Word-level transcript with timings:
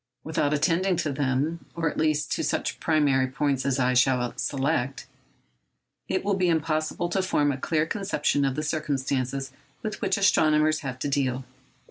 Without 0.23 0.51
attending 0.51 0.95
to 0.95 1.11
them—or 1.11 1.87
at 1.87 1.95
least 1.99 2.31
to 2.31 2.43
such 2.43 2.79
primary 2.79 3.27
points 3.27 3.67
as 3.67 3.77
I 3.77 3.93
shall 3.93 4.35
select—it 4.35 6.25
would 6.25 6.39
be 6.39 6.49
impossible 6.49 7.07
to 7.09 7.21
form 7.21 7.51
a 7.51 7.57
clear 7.59 7.85
conception 7.85 8.43
of 8.43 8.55
the 8.55 8.63
circumstances 8.63 9.51
with 9.83 10.01
which 10.01 10.17
astronomers 10.17 10.79
have 10.79 10.97
to 10.97 11.07
deal. 11.07 11.45